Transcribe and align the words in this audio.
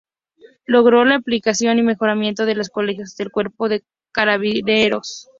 Logró 0.65 1.05
la 1.05 1.13
ampliación 1.17 1.77
y 1.77 1.83
mejoramiento 1.83 2.47
de 2.47 2.55
los 2.55 2.69
Colegios 2.69 3.15
del 3.17 3.29
Cuerpo 3.29 3.69
de 3.69 3.83
Carabineros. 4.11 5.29